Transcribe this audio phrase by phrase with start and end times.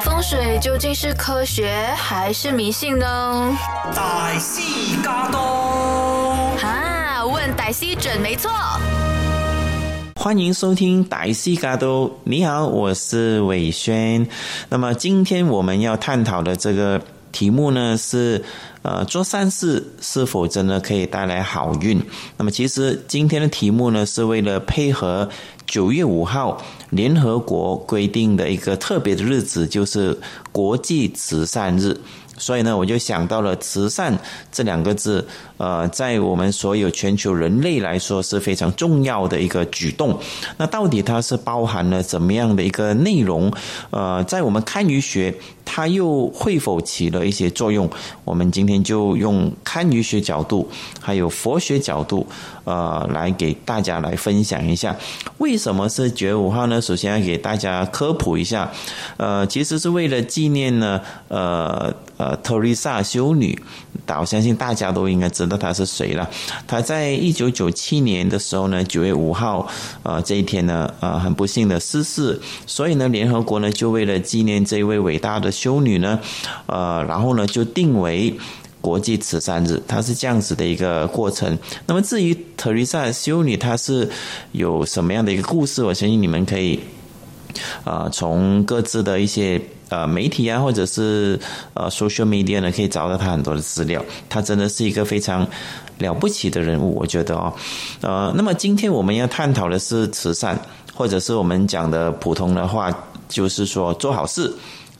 [0.00, 3.56] 风水究竟是科学还是迷信呢？
[3.94, 4.60] 大师
[5.02, 5.40] 驾到，
[6.62, 8.50] 啊，问歹西准没错。
[10.16, 14.26] 欢迎收听歹西嘎都，你好，我是伟轩。
[14.68, 17.00] 那么今天我们要探讨的这个
[17.32, 18.44] 题目呢是。
[18.84, 22.02] 呃，做善事是否真的可以带来好运？
[22.36, 25.28] 那么，其实今天的题目呢，是为了配合
[25.68, 26.60] 九月五号
[26.90, 30.18] 联合国规定的一个特别的日子，就是
[30.50, 31.96] 国际慈善日。
[32.38, 34.18] 所以呢，我就想到了“慈善”
[34.50, 35.26] 这两个字，
[35.58, 40.18] 呃，在我们所有全球人类来说是非常重要的一个举动。
[40.56, 43.52] 那到底它是包含了怎么样的一个内容？
[43.90, 45.34] 呃，在我们堪舆学。
[45.64, 47.88] 它又会否起了一些作用？
[48.24, 50.68] 我们今天就用堪舆学角度，
[51.00, 52.26] 还有佛学角度，
[52.64, 54.96] 呃，来给大家来分享一下，
[55.38, 56.80] 为什么是九月五号呢？
[56.80, 58.70] 首先要给大家科普一下，
[59.16, 63.58] 呃，其实是为了纪念呢，呃呃，特丽莎修女。
[64.18, 66.28] 我相信大家都应该知道她是谁了。
[66.66, 69.66] 她在一九九七年的时候呢，九月五号，
[70.02, 72.38] 呃，这一天呢，呃，很不幸的逝世。
[72.66, 76.18] 所以呢，联合国呢就为了纪念这位伟大的修女呢，
[76.66, 78.36] 呃，然后呢就定为
[78.82, 79.80] 国际慈善日。
[79.88, 81.58] 它是这样子的一个过程。
[81.86, 84.06] 那么至于特丽莎修女她是
[84.52, 86.78] 有什么样的一个故事，我相信你们可以，
[87.84, 89.58] 啊，从各自的一些。
[89.88, 91.38] 呃，媒体啊，或者是
[91.74, 94.02] 呃，social media 呢，可以找到他很多的资料。
[94.26, 95.46] 他真的是一个非常
[95.98, 97.52] 了不起的人物，我觉得哦。
[98.00, 100.58] 呃，那么今天我们要探讨的是慈善，
[100.94, 102.90] 或者是我们讲的普通的话，
[103.28, 104.50] 就是说做好事。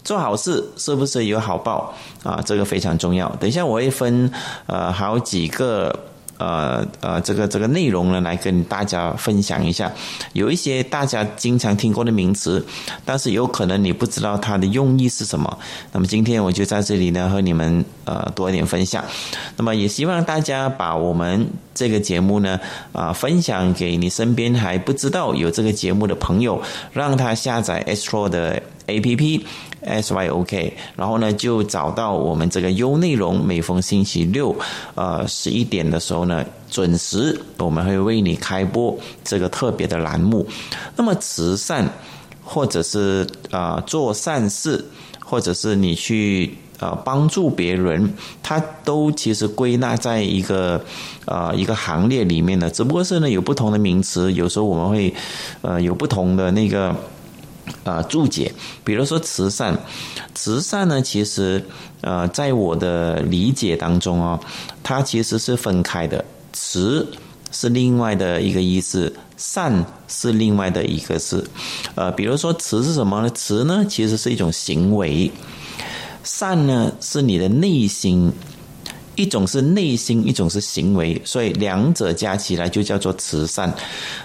[0.04, 2.42] 做好事是不是有好报啊？
[2.44, 3.28] 这个非常重要。
[3.40, 4.30] 等一下我会分
[4.66, 5.94] 呃好几个。
[6.38, 9.92] 呃呃，这个这个内容呢，来跟大家分享一下。
[10.32, 12.66] 有一些大家经常听过的名词，
[13.04, 15.58] 但是有可能你不知道它的用意是什么。
[15.92, 19.04] 那么今天我就在这里呢，和你们呃多一点分享。
[19.56, 22.58] 那么也希望大家把我们这个节目呢
[22.90, 26.60] 啊分享给你身边还不知道有这个节目的朋友，
[26.92, 29.44] 让他下载 Astro 的 APP。
[29.84, 33.44] S Y O K，然后呢，就找到我们这个优内容。
[33.44, 34.54] 每逢星期六，
[34.94, 40.46] 呃，十一点的时候呢，准时我们会为你开播这个特别的栏目。
[40.96, 41.88] 那么，慈善
[42.44, 44.84] 或者是啊做善事，
[45.18, 50.80] 或者是你去呃帮助别人，它都其实归纳在一个
[51.24, 52.70] 呃一个行列里面的。
[52.70, 55.12] 只不过是呢有不同的名词，有时候我们会
[55.62, 56.94] 呃有不同的那个。
[57.84, 58.52] 啊，注解，
[58.84, 59.78] 比如说慈善，
[60.34, 61.64] 慈善呢，其实
[62.00, 64.38] 呃，在我的理解当中哦，
[64.82, 67.06] 它其实是分开的，慈
[67.50, 71.48] 是另外的一个意思，善是另外的一个字。
[71.94, 73.30] 呃，比如说慈是什么呢？
[73.30, 75.30] 慈呢，其实是一种行为，
[76.24, 78.32] 善呢，是你的内心。
[79.14, 83.72] 一种是内心，一种是行为，所以两者加起来就叫做慈善。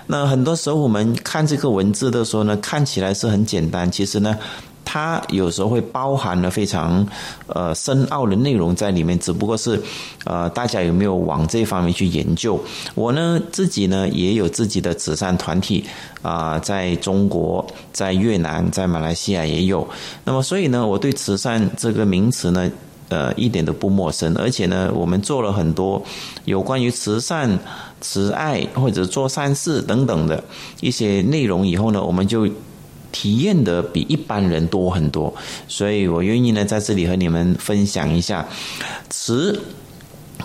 [0.06, 4.38] 那很多时候我们看这个文字的时候呢，看起来是很简单，其实呢，
[4.86, 7.06] 它有时候会包含了非常
[7.48, 9.20] 呃深奥的内容在里面。
[9.20, 9.82] 只不过是
[10.24, 12.58] 呃大家有没有往这方面去研究？
[12.96, 15.84] 我呢自己呢也有自己的慈善团体
[16.22, 19.86] 啊，在中国、在越南、在马来西亚也有。
[20.24, 22.72] 那么所以呢，我对慈善这个名词呢。
[23.10, 26.04] 呃，一点都不陌生，而且呢，我们做了很多
[26.46, 27.58] 有关于慈善、
[28.02, 30.44] 慈爱或者做善事等等的
[30.82, 32.48] 一些内容以后呢，我们就
[33.12, 35.34] 体验的比一般人多很多，
[35.68, 38.46] 所以我愿意呢在这里和你们分享一下，
[39.10, 39.62] 慈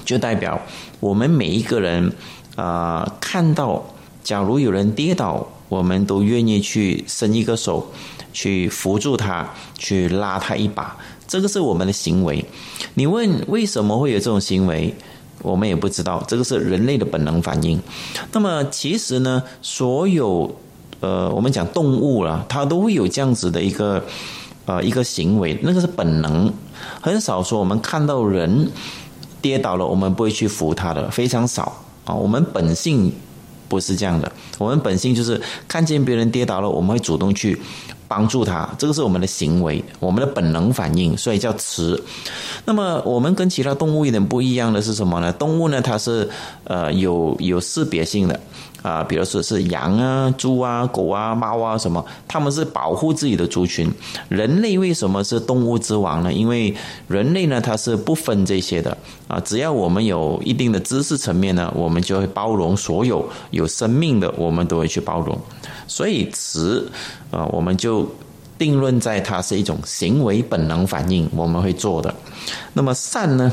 [0.04, 0.60] 就代表
[1.00, 2.12] 我们每一个人
[2.54, 3.84] 啊，看到
[4.22, 7.92] 假如有人跌倒，我们都愿意去伸一个手
[8.32, 10.96] 去扶住他，去拉他一把。
[11.26, 12.44] 这个是我们的行为，
[12.94, 14.94] 你问为什么会有这种行为，
[15.40, 16.22] 我们也不知道。
[16.28, 17.80] 这个是人类的本能反应。
[18.32, 20.54] 那么其实呢，所有
[21.00, 24.04] 呃，我们讲动物啦，它都会有这样子的一个
[24.66, 26.52] 呃一个行为，那个是本能。
[27.00, 28.70] 很少说我们看到人
[29.40, 32.14] 跌倒了，我们不会去扶他的，非常少啊。
[32.14, 33.12] 我们本性
[33.68, 37.60] 不是这样的，我们本性就是看见别人跌倒了，我们会主动去。
[38.14, 41.98] 帮助它，这个是我们的行为，我们的本能反应，所以叫慈。
[42.66, 45.32] 那么我们跟其他动物有点不一样的是什么呢？
[45.32, 46.28] 动物呢，它是
[46.64, 48.38] 呃有有识别性的
[48.82, 53.90] 啊，比如说是羊啊、猪啊、狗啊、猫啊什么，他们是保护自己的族群。
[54.28, 56.32] 人类为什么是动物之王呢？
[56.32, 56.74] 因为
[57.06, 58.96] 人类呢，它是不分这些的
[59.28, 65.38] 啊，只要我们有一定的知识层面呢，我们就会包容所有有生命的，我们都会去包容。
[65.86, 66.90] 所以慈，
[67.30, 68.06] 啊，我们就
[68.58, 72.14] 定论在它是一种行为本能反应，我们会做的。
[72.72, 73.52] 那么善呢？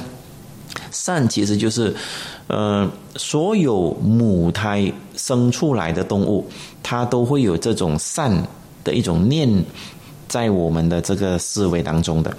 [0.92, 1.96] 善其实就是，
[2.50, 6.46] 呃，所有母胎生出来的动物，
[6.84, 8.46] 它都会有这种善
[8.84, 9.64] 的一种念。
[10.30, 12.38] 在我们的这个思维当中的，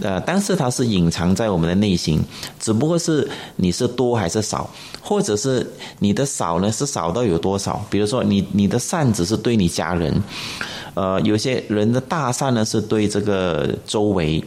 [0.00, 2.18] 呃，但是它是隐藏在我们的内心，
[2.58, 4.70] 只不过是你是多还是少，
[5.02, 7.84] 或者是你的少呢是少到有多少？
[7.90, 10.22] 比如说你你的善只是对你家人，
[10.94, 14.42] 呃，有些人的大善呢是对这个周围，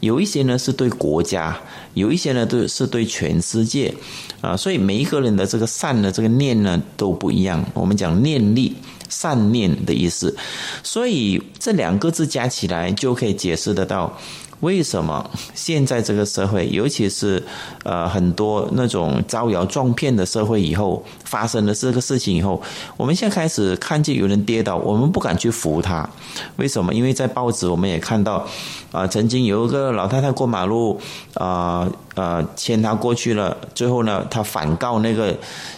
[0.00, 1.58] 有一些呢是对国家，
[1.94, 3.94] 有一些呢都是对全世界，
[4.40, 7.64] 啊，所以每一个人的这个善的这个念呢都不一样。
[7.72, 8.74] 我们讲念力。
[9.10, 10.34] 善念的意思，
[10.82, 14.18] 所以这两个字加起来就可以解释得到。
[14.64, 17.42] 为什么现在这个社会，尤其是
[17.82, 22.60] 呃很多那种招摇撞骗的社会以后发生了这个事情以后，
[22.96, 26.08] 我们现在开始看见有人跌倒，我们不敢去扶他。
[26.56, 26.94] 为什么？
[26.94, 28.46] 因为在报纸我们也看到，
[28.90, 30.98] 啊，曾经有一个老太太过马路，
[31.34, 35.36] 啊呃牵她过去了，最后呢，她反告那个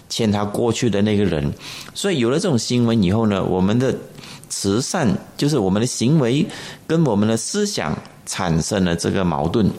[0.08, 1.52] 牵她过去的那个人。
[1.92, 3.92] 所以有了这种新闻以后呢，我们的
[4.48, 6.46] 慈善就是我们的行为
[6.86, 7.92] 跟我们的思想。
[8.26, 9.70] 产生了这个矛盾，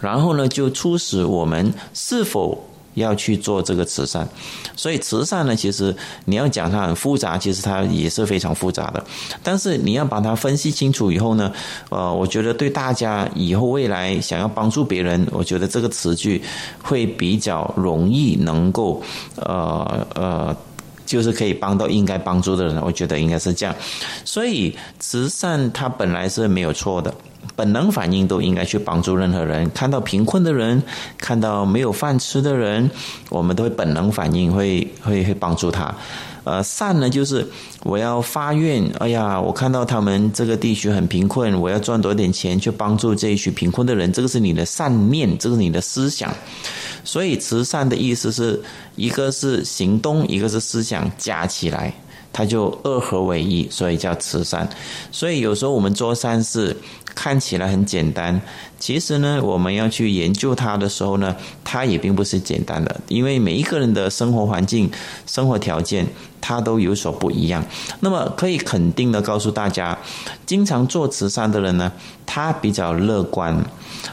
[0.00, 4.26] 然后呢，就促使我们是否要去做这个慈善。
[4.74, 5.94] 所以慈善呢，其实
[6.24, 9.04] 你要讲它很复杂，其实它也是非常复杂的。
[9.42, 11.52] 但是你要把它分析清楚以后呢，
[11.90, 16.40] 呃，我觉得对大家以后未来想要帮助别人，我觉得这个词句
[16.82, 19.02] 会比较容易能够，
[19.36, 20.56] 呃呃。
[21.08, 23.74] 就是可以帮到应该帮助的人，我觉得应该是这样。
[24.26, 27.14] 所以慈善它本来是没有错的，
[27.58, 29.68] 本能反应都应该去帮助任何人。
[29.70, 30.80] 看到贫困的人，
[31.18, 32.88] 看到没有饭吃的人，
[33.30, 35.92] 我们都会本能反应会会会帮助他。
[36.44, 37.44] 呃，善呢，就是
[37.82, 46.32] 我要发愿，哎呀，我看到他们这个地区很贫困，我要赚多点钱去帮助这一群贫困的人，这个是你的善念，这个是你的思想。
[47.02, 48.62] 所以慈善的意思是
[48.94, 51.92] 一个是行动，一个是思想，加起来。
[52.30, 54.68] 它就二合为一，所以叫慈善。
[55.10, 56.76] 所以有时候我们做善事
[57.14, 58.40] 看起来很简单，
[58.78, 61.34] 其实呢，我们要去研究它的时候呢，
[61.64, 64.90] 它也并不是简单的，因为每一个人的生活环境、
[65.26, 66.06] 生活条件，
[66.40, 67.64] 它都有所不一样。
[68.00, 69.98] 那么可以肯定的告诉大家，
[70.46, 71.90] 经常做慈善的人呢，
[72.24, 73.64] 他比较乐观，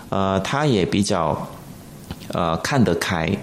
[0.09, 1.47] 呃，他也比较
[2.30, 3.38] 呃看得开。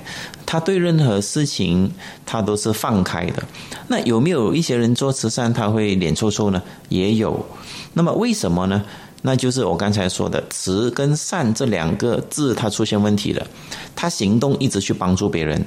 [0.45, 1.91] 他对任何事情，
[2.27, 3.43] 他都是放开的。
[3.89, 6.61] 那有没有一些人做慈善，他会脸臭臭呢？
[6.91, 7.47] 也有。
[7.95, 8.85] 那么为什么呢？
[9.23, 13.47] 那就是我刚才说的“慈”跟“善”这两个字，它出现问题了。
[13.95, 15.65] 他行动一直去帮助别人，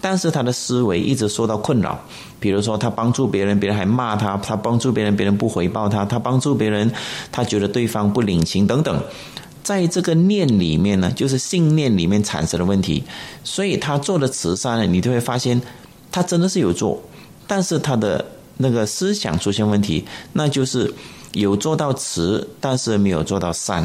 [0.00, 1.98] 但是他的思维一直受到困扰。
[2.38, 6.90] 比如说，他帮助别人，别人还骂他；他帮助别人，别人不回报他；他帮助别人，
[7.32, 9.02] 他觉得对方不领情等等。
[9.62, 13.02] 在这个念里面呢，就是信念里面产生的问题，
[13.42, 15.60] 所以他做的慈善呢，你就会发现，
[16.12, 17.02] 他真的是有做，
[17.46, 18.24] 但是他的
[18.58, 20.92] 那个思想出现问题，那就是
[21.32, 23.84] 有做到慈，但是没有做到善，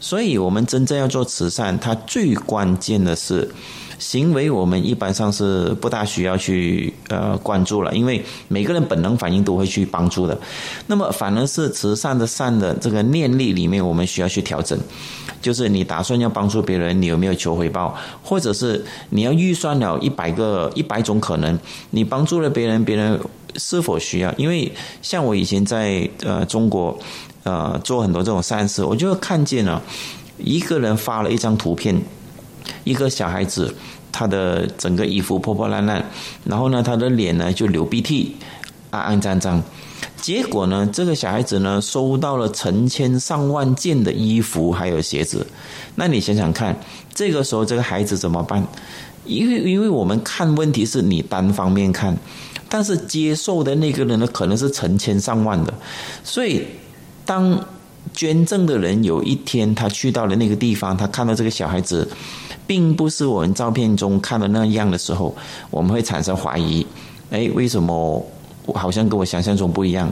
[0.00, 3.50] 所以我们真正要做慈善，它最关键的是。
[3.98, 10.40] 行为我们一般上是不大需要去呃关注了，因为每个人本能反应都会去帮助的。
[10.86, 14.78] 那么反而是慈善的善的这个念力里面，我们需要去调整。
[15.40, 17.96] 就是你打算要帮助别人，你有没有求回报？
[18.22, 21.58] 或者是你要预算了一百个一百种可能，
[21.90, 23.18] 你帮助了别人，别人
[23.56, 24.32] 是否需要？
[24.34, 24.70] 因为
[25.02, 26.98] 像我以前在呃中国
[27.44, 29.82] 呃做很多这种善事，我就看见了
[30.38, 32.00] 一个人发了一张图片。
[32.84, 33.74] 一个小孩子，
[34.12, 36.04] 他的整个衣服破破烂烂，
[36.44, 38.36] 然后呢，他的脸呢就流鼻涕，
[38.92, 39.62] 肮肮脏脏。
[40.20, 45.46] 结果呢，这个小孩子呢收到了成千上万件的衣服还有鞋子。
[45.94, 46.78] 那你想想看，
[47.14, 48.66] 这个时候这个孩子怎么办？
[49.24, 52.16] 因为因为我们看问题是你单方面看，
[52.68, 55.72] 但是接受的那个人呢可能是成千上万的，
[56.24, 56.64] 所以
[57.24, 57.58] 当。
[58.14, 62.08] 捐赠的人有一天，他去到了那个地方，他看到这个小孩子，
[62.66, 65.36] 并不是我们照片中看的那样的时候，
[65.70, 66.84] 我们会产生怀疑。
[67.30, 68.26] 哎，为什么
[68.66, 70.10] 好像跟我想象中不一样？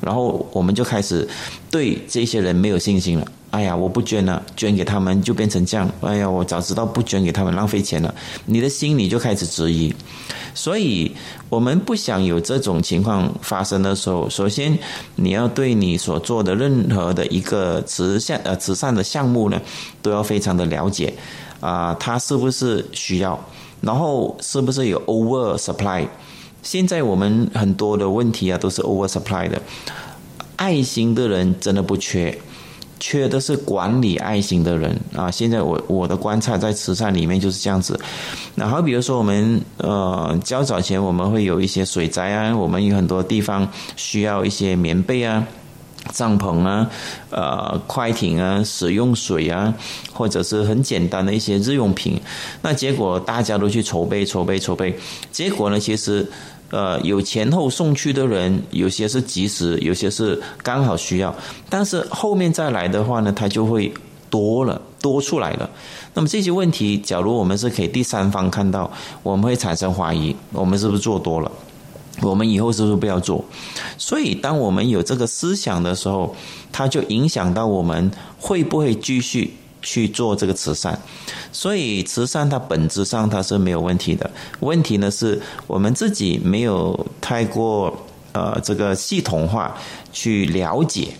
[0.00, 1.28] 然后我们就开始
[1.70, 3.26] 对这些人没有信心了。
[3.50, 5.90] 哎呀，我不捐了，捐给他们就变成这样。
[6.02, 8.14] 哎呀，我早知道不捐给他们，浪费钱了。
[8.44, 9.92] 你的心里就开始质疑。
[10.54, 11.10] 所以，
[11.48, 14.78] 我们不想有这种情况发生的时候，首先
[15.16, 19.60] 你要对你所做的任何的一个慈善呃慈善的项目呢，
[20.02, 21.12] 都要非常的了解
[21.60, 23.38] 啊，它是不是需要，
[23.80, 26.06] 然后是不是有 over supply。
[26.62, 29.60] 现在我们很多的问题啊，都是 over supply 的。
[30.56, 32.38] 爱心的人真的不缺。
[33.00, 35.30] 缺的是管理爱心的人啊！
[35.30, 37.96] 现在我我的观察在慈善里面就是这样子。
[38.56, 45.46] 那好，比如说我们呃较早前我们会有一些水灾啊，我们有很多地方需要一些棉被啊、
[46.12, 46.90] 帐篷啊、
[47.30, 49.72] 呃快艇啊、使用水啊，
[50.12, 52.20] 或者是很简单的一些日用品。
[52.62, 54.98] 那结果大家都去筹备、筹备、筹备，
[55.30, 56.26] 结果呢，其实。
[56.70, 61.34] 呃，有前后送去的人，有些是及时，有些是刚好需要，
[61.70, 63.90] 但是后面再来的话呢，它就会
[64.28, 65.70] 多了，多出来了。
[66.12, 68.90] 那么这些问题，假如我们是可以第三方看到，
[69.22, 71.50] 我们会产生怀疑，我们是不是做多了？
[72.22, 73.44] 我们以后是不是不要做？
[73.96, 76.34] 所以，当我们有这个思想的时候，
[76.72, 79.54] 它就影响到我们会不会继续。
[79.80, 80.98] 去做这个慈善，
[81.52, 84.28] 所以慈善它本质上它是没有问题的。
[84.58, 87.96] 问题呢是我们自己没有太过
[88.32, 89.72] 呃这个系统化
[90.12, 91.12] 去了解，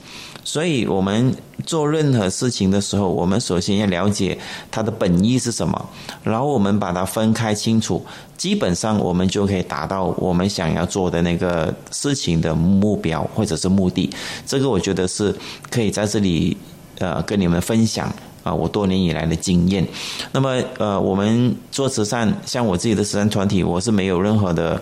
[0.48, 1.36] 所以我们
[1.66, 4.38] 做任何事情的时候，我们首先要了解
[4.70, 5.88] 它的本意是什么，
[6.22, 8.02] 然后我们把它分开清楚，
[8.38, 14.08] 基本上我们就可以达到我们想要做的那个事情的目标或者是目的。
[14.46, 15.36] 这个我觉得是
[15.68, 16.56] 可以在这里
[16.98, 18.10] 呃跟你们分享。
[18.48, 19.86] 啊，我多年以来的经验。
[20.32, 24.80] 那么，呃，我们做慈善，像我自己的慈善团体，我是没有任何的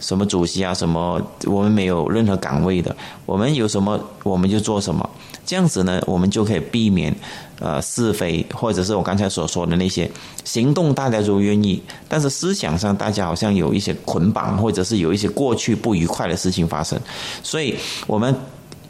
[0.00, 2.94] 什么主席啊，什么，我们没有任何岗位的。
[3.24, 5.08] 我们有什么，我们就做什么。
[5.46, 7.14] 这样子呢，我们就可以避免
[7.58, 10.08] 呃是非，或者是我刚才所说的那些
[10.44, 17.00] 行动，大家都愿意，但是思想上大家好像有一些捆绑，或者是有一些过去不愉快的事情发生。
[17.42, 17.74] 所以
[18.06, 18.34] 我们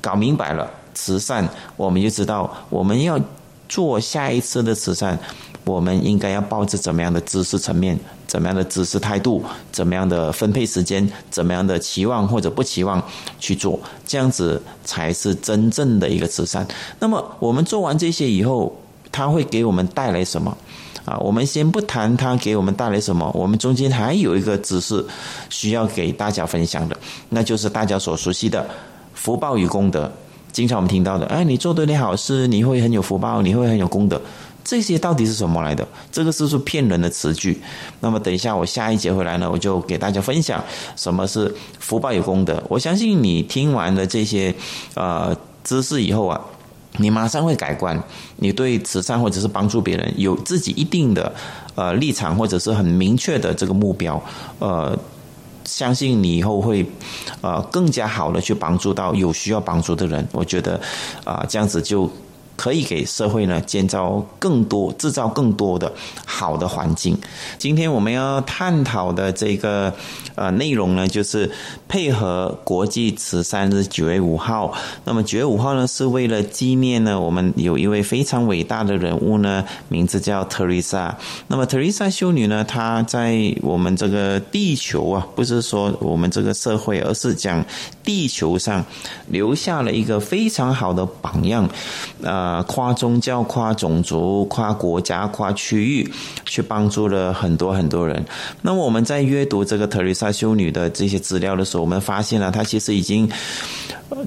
[0.01, 3.19] 搞明白了慈善，我们就知道我们要。
[3.71, 5.17] 做下一次的慈善，
[5.65, 7.97] 我们应该要抱着怎么样的知识层面、
[8.27, 13.01] 怎么样的知识态度、怎么样的分配时间、怎么样的期望或者不期望
[13.39, 16.67] 去做，这样子才是真正的一个慈善。
[16.99, 18.77] 那么我们做完这些以后，
[19.13, 20.57] 它会给我们带来什么？
[21.05, 25.07] 啊，我们先不谈它给我们带来什么，我们中间还有一个知识
[25.49, 26.97] 需要给大家分享的，
[27.29, 28.69] 那就是大家所熟悉的
[29.15, 30.11] 福报与功德。
[30.53, 34.21] 经常我们听到的，哎，你做对点好事，你会很有福报，你会很有功德，
[34.65, 35.87] 这些到底是什么来的？
[36.11, 37.61] 这个是不是骗人的词句？
[38.01, 40.63] 那么等一下我下一节回来呢，我就给大家分享
[40.97, 42.63] 什么是福报有功德。
[42.69, 44.55] 我相信你听完了这些
[44.95, 46.41] 呃知识以后啊，
[46.99, 48.03] 你马上会改观，
[48.37, 51.33] 你对慈善或者是帮助别人有自己一定的
[51.75, 54.23] 呃立场，或者是很明确的这个目标，
[54.59, 54.99] 呃。
[55.71, 56.85] 相信你以后会，
[57.41, 60.27] 呃，更加好的去帮助到有需要帮助的人。
[60.33, 60.81] 我觉得，
[61.25, 62.11] 啊，这样子就。
[62.61, 65.91] 可以给社会呢建造更多、制造更多的
[66.27, 67.17] 好的环境。
[67.57, 69.91] 今天我们要探讨的这个
[70.35, 71.51] 呃内容呢，就是
[71.89, 74.75] 配合国际慈善日九月五号。
[75.07, 81.17] 那么九月五号呢，是为了纪念呢，我们有一位非常伟大的人物呢，名字叫特丽莎。
[81.49, 87.65] 那么特丽莎修女呢，她在我们这个地球啊，不是说我们这个社会，而是讲
[88.05, 88.85] 地球上
[89.29, 91.67] 留下了一个非常好的榜样，
[92.23, 92.50] 啊。
[92.51, 96.13] 啊，跨宗教、跨种族、跨国家、跨区域，
[96.45, 98.25] 去帮助了很多很多人。
[98.63, 103.31] 那么我们在阅读这个特丽莎修女的这些资料的时候，我们发现了她其实已经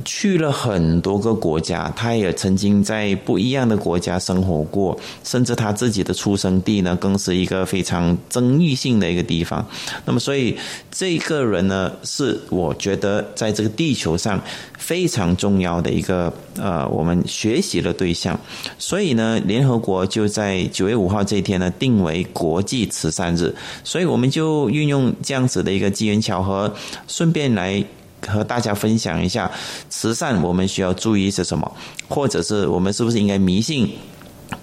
[0.06, 9.66] 去了很多个国家，她也曾经在不一样的国家生活过，甚至她自己的出生地呢，更是一个非常争议性的一个地方。
[10.06, 10.58] 那么，所以
[10.90, 14.40] 这个人呢，是我觉得在这个地球上
[14.78, 18.13] 非常重要的一个呃，我们学习的对。
[18.14, 18.40] 项，
[18.78, 23.54] 所以呢，联合国就在九月五号这一天呢，定为国际慈善日。
[23.84, 26.74] 所以我们就运用这样子的一个机缘巧合，
[27.08, 27.84] 顺便来
[28.28, 29.50] 和大家分享一下
[29.90, 31.72] 慈善我们需要注意是什么，
[32.08, 33.90] 或者是我们是不是应该迷信，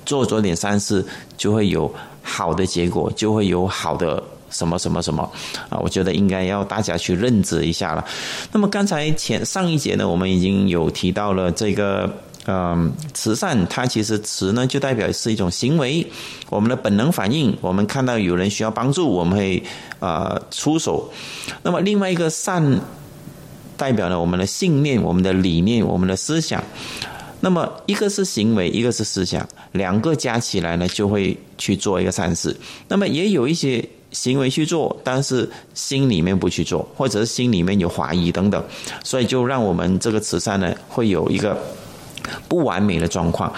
[0.06, 1.04] 做做点善事
[1.36, 1.92] 就会有
[2.22, 5.22] 好的结果，就会有好的什么什么什么
[5.68, 5.78] 啊？
[5.78, 8.04] 我觉得应该要大家去认知一下了。
[8.52, 12.10] 那么刚才前上一节呢，我们已经有提到了这个。
[12.46, 16.04] 嗯，慈善它其实慈呢就代表是一种行为，
[16.48, 17.54] 我们的本能反应。
[17.60, 19.62] 我们看到有人需要帮助，我们会
[19.98, 21.12] 啊出手。
[21.62, 22.80] 那么另外一个善
[23.76, 26.64] 代表了我们的信念、我们的理念、我们的思想。
[27.40, 32.56] 那么一个是行为，一个是思想，两个加起来呢就会去做一个善事。
[32.88, 38.64] 那么也有一些行为去做，但是心里面不去做，或者是心里面有怀疑等等，
[39.04, 41.56] 所以就让我们这个慈善呢会有一个。
[42.48, 43.52] 不完美的状况。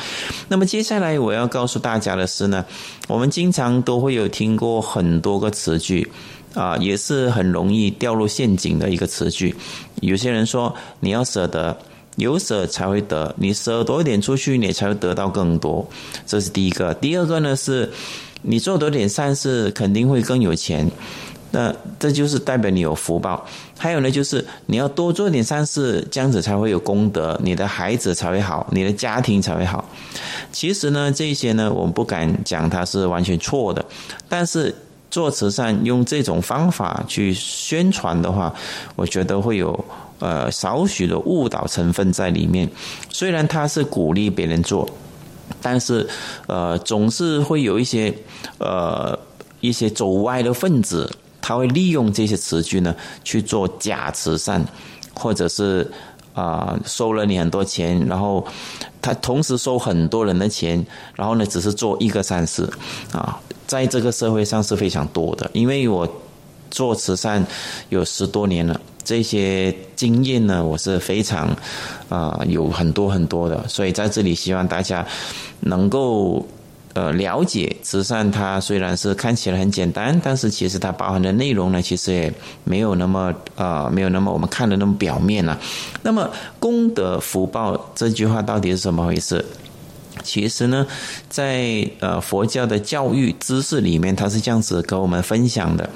[0.49, 2.64] 那么接下来我要告诉大家的是呢，
[3.09, 6.11] 我们经常都会有听过很多个词句，
[6.55, 9.55] 啊，也是很容易掉入陷阱的一个词句。
[10.00, 11.76] 有些人说你要舍得，
[12.17, 15.88] 有舍才会得，你舍多一点出去，你才会得到更多。
[16.26, 16.93] 这是第一个。
[16.95, 17.91] 第二个呢，是
[18.43, 20.91] 你做多点善事，肯定会更有钱。
[21.53, 23.47] 那这就是代表你有福报。
[23.79, 29.85] 还有呢，就是你要多做点善事，这样子才会有功德，你的孩子才会好，你的家庭才会好。
[30.51, 33.85] 其实呢，这些呢，我们不敢讲它是完全错的，
[34.29, 34.75] 但是
[35.11, 38.55] 做慈善用这种方法去宣传的话，
[38.97, 39.85] 我觉得会有
[40.21, 42.71] 呃少许的误导成分在里面。
[43.11, 44.89] 虽然他是鼓励别人做，
[45.61, 46.09] 但是
[46.47, 48.15] 呃总是会有一些
[48.59, 49.19] 呃
[49.61, 51.11] 一些走歪的分子。
[51.43, 52.95] 他会利用这些词句呢
[53.25, 54.65] 去做假慈善，
[55.13, 55.91] 或者是
[56.33, 58.47] 啊收了你很多钱，然后
[59.03, 62.67] 他同时收很多人的钱，然后呢只是做一个善事
[63.13, 65.51] 啊，在这个社会上是非常多的。
[65.53, 66.09] 因为我
[66.71, 67.45] 做慈善
[67.91, 71.55] 有十多年了，这些经验呢我是非常
[72.09, 75.05] 啊有很多很多的，所以在这里希望大家
[75.61, 76.47] 能够。
[76.95, 82.33] 呃，了解慈善，它虽然是看起来很简单，但是其实它包含的内容呢，其实也
[82.65, 85.59] 没有那么呃，没有那么我们看的那么表面啊。
[86.03, 89.45] 那么功德福报这句话到底是怎么回事？
[90.23, 90.87] 其实呢，
[91.29, 95.89] 在呃佛教的教育知识里面，它是这样子跟我们分享的。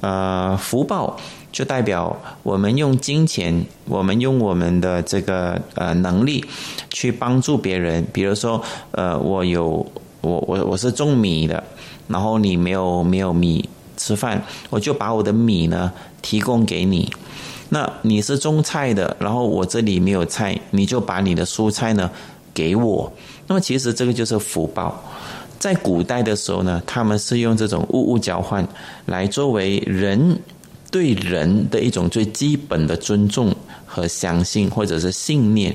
[0.00, 1.18] 呃，福报
[1.50, 6.44] 就代表我们用金钱，我们用我们的这个呃能力
[6.90, 8.06] 去帮助别人。
[8.12, 9.84] 比如说，呃，我有
[10.20, 11.62] 我我我是种米的，
[12.06, 17.10] 然后你没有没有米吃饭，我就把我的米呢提供给你。
[17.70, 22.10] 那你是种菜的，然后我这里没有菜，你就把你的蔬菜呢
[22.54, 23.12] 给我。
[23.46, 25.02] 那么其实这个就是福报。
[25.58, 28.66] 在古代的时候呢，他们是用这种物物交换
[29.06, 30.38] 来作为人
[30.90, 33.54] 对人的一种最基本的尊重
[33.86, 35.74] 和相信，或者是信念。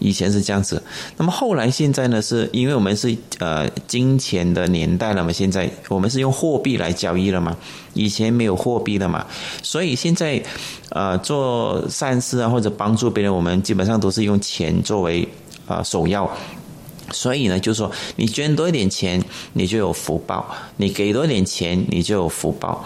[0.00, 0.80] 以前是这样子。
[1.16, 7.56] 那么后来现在呢，是因为我们是呃金钱的年代了嘛，现在我们是用货币来交易了嘛，
[7.94, 9.26] 以前没有货币的嘛，
[9.60, 10.40] 所以现在
[10.90, 15.28] 呃做善事啊或者帮助别人，我们基本上都是用钱作为
[15.66, 16.30] 啊首要。
[17.10, 19.20] 所以呢，就说你捐多一点钱，
[19.54, 20.44] 你就有福报；
[20.76, 22.84] 你给多一点钱，你就有福报，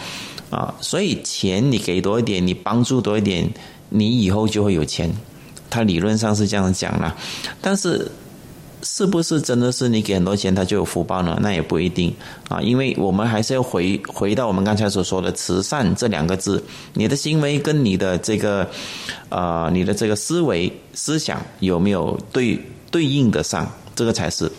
[0.52, 3.50] 啊，所以钱你给多一点，你帮助多一点，
[3.88, 5.10] 你以后就会有钱。
[5.70, 7.16] 他理论上是这样讲啦，
[7.62, 8.06] 但是
[8.82, 11.38] 是不是真的是你给很多钱，他就有福报呢？
[11.40, 12.14] 那也不一定
[12.50, 16.62] 啊，因为我们还是要回回到我们刚才所说的慈善这两个字，
[16.92, 18.68] 你的行为跟你的这个
[19.30, 22.60] 呃，你的这个思维思想有没有对
[22.90, 23.66] 对应得上？
[23.94, 24.50] 这个才是，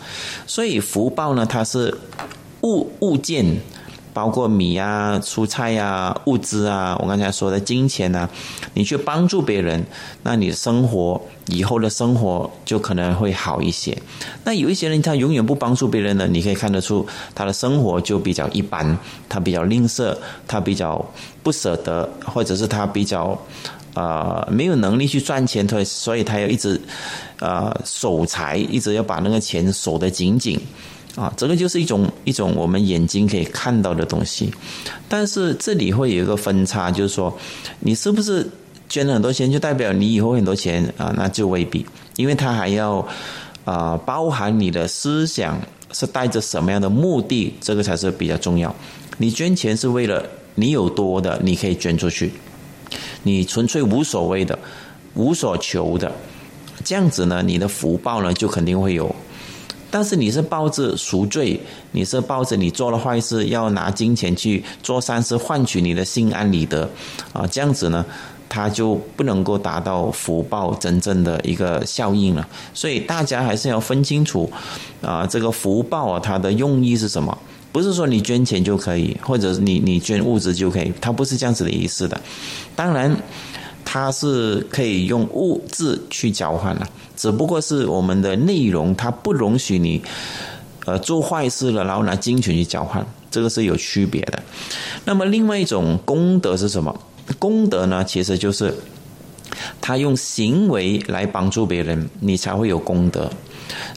[0.45, 1.91] 所以福报呢，它是
[2.62, 3.43] 物物件，
[4.13, 8.30] 包括米啊、蔬菜呀、物资啊，我刚才说的金钱啊，
[8.73, 9.84] 你去帮助别人，
[10.21, 13.97] 那你生活以后的生活就可能会好一些。
[14.43, 18.97] 那有一些人他永远不帮助别人呢，你可以看得出他的生活就比较一般，
[19.28, 20.15] 他比较吝啬，
[20.47, 21.04] 他比较
[21.41, 23.38] 不舍得，或者是他比较。
[23.95, 26.82] 呃，没有能力去赚钱，所以所以他要一直，
[27.39, 30.60] 呃，守财，一直要把那个钱守得紧紧，
[31.15, 34.52] 啊，这个就是一种一种我们眼睛可以看到的东西。
[35.08, 37.38] 但是这里会有一个分差，就是说，
[37.82, 38.49] 你是不是
[38.89, 41.13] 捐了很多钱，就代表你以后很多钱啊？
[41.15, 43.08] 那就未必，因为他还要
[43.63, 48.76] 啊，包含你的思想是带着什么样的目的，这个才是比较重要。
[49.19, 52.32] 你捐钱是为了你有多的，你可以捐出去。
[53.21, 54.58] 你纯粹无所谓的、
[55.13, 56.12] 无所求的，
[56.84, 59.15] 这样子呢，你的福报呢就肯定会有。
[59.93, 61.60] 但是你是抱着赎罪，
[61.91, 66.89] 你是抱着你做了坏事要拿金钱去做善事换取你的心安理得
[67.32, 68.03] 啊，这样子呢，
[68.49, 72.47] 他就不能够达到福报真正的一个效应了。
[72.73, 74.51] 所以大家还是要分清楚
[75.03, 77.38] 啊，这个福报啊，它的用意是什么？
[77.71, 82.19] 不是说你捐钱就可以，或者你你捐物质就可以，它不是这样子的意思的。
[82.75, 83.15] 当然，
[83.93, 90.01] 它是可以用物质去交换的，只不过是我们的内容它不容许你，
[90.86, 94.41] 呃，做坏事了然后拿金钱去交换，这个是有区别的。
[95.06, 96.99] 那么另外一种功德是什么？
[97.38, 98.73] 功德呢，其实就是
[99.79, 103.29] 他用行为来帮助别人，你才会有功德。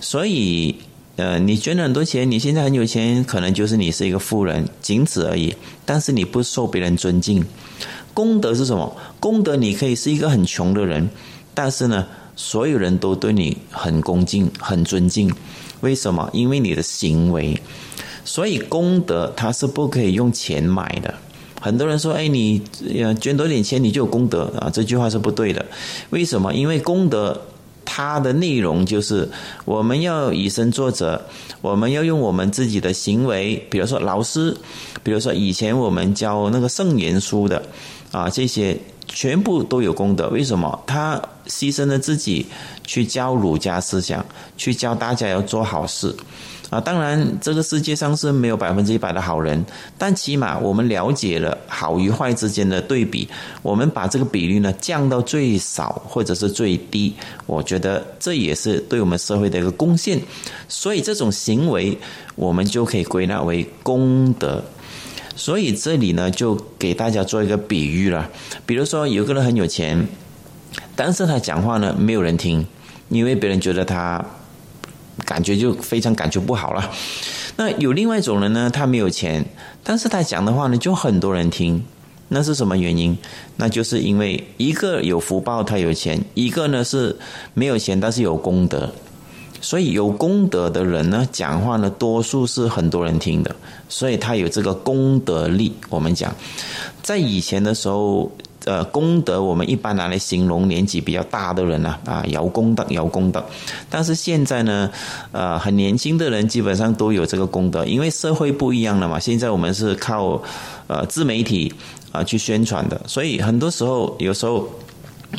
[0.02, 0.76] 所以。
[1.16, 5.54] 呃，你捐了很多钱，你现在很有钱，可能就是你是一个富人，仅此而已。
[5.86, 7.42] 但是你不受别人尊敬，
[8.16, 8.96] 功德是什么？
[9.20, 11.10] 功德你可以是一个很穷的人，
[11.52, 15.30] 但是呢，所有人都对你很恭敬、很尊敬。
[15.82, 16.30] 为什么？
[16.32, 17.60] 因为你的行为。
[18.24, 21.14] 所以功德它是不可以用钱买的，
[21.60, 22.62] 很多人说：“哎，你
[23.20, 25.66] 捐多点钱，你就有功德啊？”这句话是不对的。
[26.08, 26.54] 为什么？
[26.54, 27.38] 因为功德
[27.86, 29.26] 它的内容就是
[29.64, 31.22] 我们要以身作则，
[31.62, 34.54] 我们要用我们自己的行为，比如说老师，
[35.02, 37.62] 比如说以前我们教那个圣言书的
[38.12, 40.28] 啊，这些全部都有功德。
[40.28, 40.82] 为什么？
[40.86, 42.44] 他牺牲了自己
[42.84, 44.24] 去教儒家思想，
[44.58, 46.14] 去教大家要做好事。
[46.68, 49.64] 啊，当然，这个世界上是没有百分之一百的好人，
[49.96, 53.28] 但起码我们了解了好与坏之间的对比，
[53.62, 57.14] 我们把这个比率呢降到最少或者是最低，
[57.46, 60.20] 我觉得这也是对我们社会的一个贡献。
[60.66, 61.96] 所以这种行为，
[62.34, 64.60] 我们就可以归纳为功德。
[65.36, 68.28] 所以这里呢，就给大家做一个比喻了，
[68.66, 70.04] 比如说有个人很有钱，
[70.96, 72.66] 但是他讲话呢没有人听，
[73.08, 74.24] 因为别人觉得他。
[75.26, 76.90] 感觉就非常感觉不好了。
[77.56, 79.44] 那有另外一种人呢，他没有钱，
[79.82, 81.84] 但是他讲的话呢，就很多人听。
[82.28, 83.16] 那是什么原因？
[83.56, 87.16] 那就是因为一个有福报，他有钱；一个呢是
[87.54, 88.90] 没有钱，但是有功德。
[89.60, 93.54] 所以有功德的人呢，讲话呢，多数是很多人听的，
[93.88, 95.74] 所以他有这个功德力。
[95.88, 96.34] 我们讲，
[97.02, 98.30] 在以前的时候。
[98.66, 103.44] 呃，功德我们一般拿来形容年纪比较大的人呢，啊，有功德，有功德。
[103.88, 104.90] 但是现在呢，
[105.30, 109.20] 呃，很年轻的人基本上都有这个功德，因为社会不一样了嘛。
[109.20, 110.42] 现在我们是靠
[110.88, 111.72] 呃自媒体
[112.10, 114.68] 啊去宣传的，所以很多时候，有时候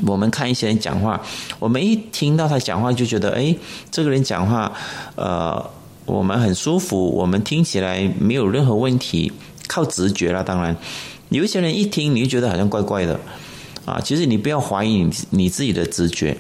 [0.06, 1.22] 我们看一些人讲话，
[1.60, 3.54] 我们一听到他讲话就觉得，哎，
[3.92, 4.72] 这个人讲话，
[5.16, 5.70] 呃，
[6.06, 9.34] 我们很舒服，我们听起来没有任何问题，
[9.68, 10.74] 靠直觉了，当然。
[11.30, 13.20] 有一些人一听你就觉得好像怪怪的，
[13.86, 16.38] 啊，其实你不要怀疑你你自己的直觉，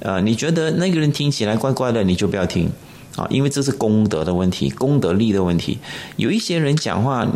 [0.00, 2.70] 呃，你觉得那个人听起来怪怪的，你就不要听，
[3.16, 5.78] 啊，因为这是功德的问题，功德力的问题。
[6.16, 7.26] 有一些人讲话，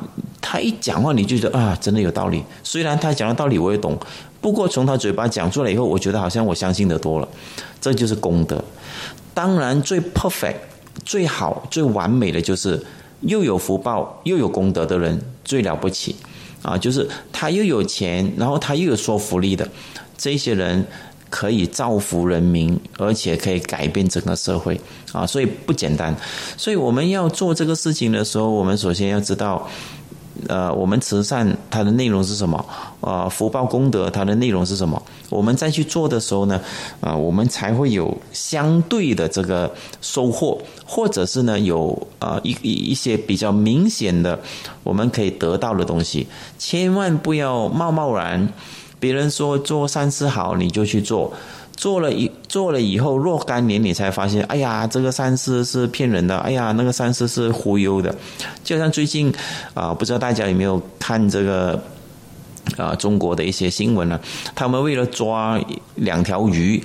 [0.40, 2.42] 他一讲话你就觉得啊，真的有道理。
[2.62, 3.98] 虽然他讲的道理我也懂，
[4.40, 7.28] 不过从他嘴巴讲出来以后，我觉得好像我相信的多了，
[7.80, 8.64] 这就是功德。
[9.34, 10.56] 当然，最 perfect、
[11.04, 12.80] 最好、最完美的就是
[13.22, 16.14] 又有福报又有功德的人最了不起。
[16.62, 19.68] 啊，就是他又有钱，然后他又有说服力的，
[20.16, 20.86] 这些人
[21.28, 24.80] 可以造福人民，而且可以改变整个社会
[25.12, 26.16] 啊，所以不简单。
[26.56, 29.68] 所以我们要做这个事情的时候，我们首先要知道。
[30.48, 32.64] 呃，我们慈善它的内容是什么？
[33.00, 35.00] 呃，福报功德它的内容是什么？
[35.28, 36.60] 我们再去做的时候呢，
[37.00, 44.38] 啊，我们才会有相对的这个收获，或者是呢有啊一一一些比较明显的
[44.82, 46.26] 我们可以得到的东西。
[46.58, 48.48] 千万不要贸贸然，
[48.98, 51.32] 别人说做善事好，你就去做。
[51.82, 58.14] 做了以做了以后若干年，你才发现，哎呀，这个三思是骗人的，哎呀，那个三思是忽悠的。
[58.62, 59.34] 就像最近
[59.74, 61.82] 啊，不知道大家有没有看这个
[62.76, 64.20] 啊中国的一些新闻呢？
[64.54, 65.60] 他们为了抓
[65.96, 66.80] 两条鱼，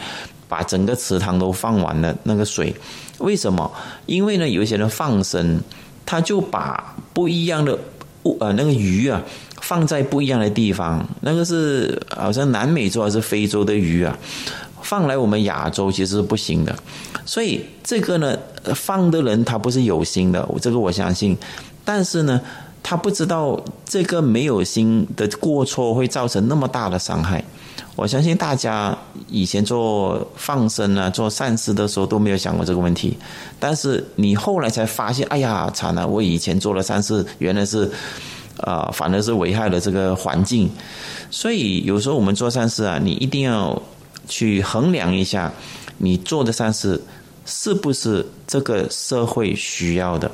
[0.49, 2.75] 把整个池塘都放完了那个水。
[3.19, 3.71] 为什么？
[4.07, 5.60] 因为呢，有一些人放生，
[6.07, 7.77] 他就把不一样的
[8.23, 9.21] 物呃那个鱼啊
[9.62, 11.07] 放在不一样的地方。
[11.21, 14.17] 那个是好像南美洲还是非洲的鱼啊？
[14.88, 16.73] 放来我们亚洲其实是不行的，
[17.26, 18.38] 所以这个呢，
[18.73, 21.38] 放的人他不是有心的，这个我相信，
[21.84, 22.39] 但是呢，
[22.82, 27.43] 他不知道这个没有心的过错会造成那么大的伤害。
[27.97, 28.97] 我相信大家
[29.28, 33.17] 以前做放生啊、做善事的时候都没有想过这个问题，
[33.60, 36.08] 但是你后来才发现，哎呀，惨了！
[36.08, 37.91] 我以前做了善事，原来是
[38.62, 40.71] 啊，反而是危害了这个环境。
[41.30, 43.78] 所以有时候我们做善事啊，你一定要。
[44.27, 45.51] 去衡量一下，
[45.97, 47.01] 你做的善事
[47.45, 50.29] 是不是这个社会需要的？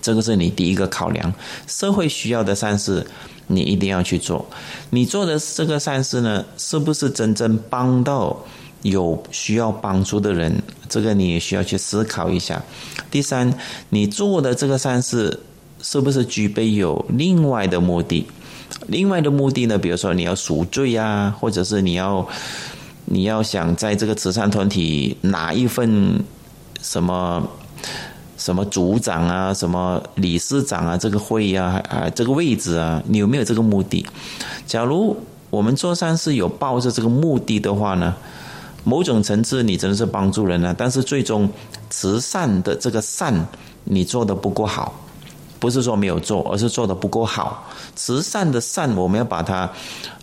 [0.00, 1.34] 这个是你第一个考量。
[1.66, 3.04] 社会需要的善事，
[3.48, 4.48] 你一定要去做。
[4.90, 8.44] 你做的这个善事呢，是不是真正帮到
[8.82, 10.62] 有需要帮助的人？
[10.88, 12.62] 这个你也需要去思考一下。
[13.10, 13.52] 第三，
[13.90, 15.40] 你做的这个善事
[15.82, 18.26] 是不是具备有另外的目的？
[18.86, 19.76] 另外的目的呢？
[19.76, 22.26] 比如说你要赎罪啊，或者是你要。
[23.10, 26.22] 你要想在这个慈善团体拿一份
[26.82, 27.48] 什么
[28.36, 34.06] 什么组长啊，什么理事长啊，这个会啊，啊，这个位置啊，你有没有这个目的？
[34.66, 35.16] 假如
[35.50, 38.14] 我们做善事有抱着这个目的的话呢，
[38.84, 41.48] 某种层次你真的是帮助人了，但是最终
[41.88, 43.48] 慈善的这个善
[43.84, 44.94] 你做的不够好。
[45.58, 47.68] 不是说没有做，而是做的不够好。
[47.94, 49.70] 慈善的善，我们要把它，